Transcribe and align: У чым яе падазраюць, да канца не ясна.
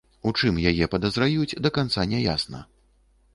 У 0.29 0.31
чым 0.39 0.55
яе 0.69 0.87
падазраюць, 0.93 1.57
да 1.67 1.73
канца 1.77 2.07
не 2.15 2.23
ясна. 2.25 2.65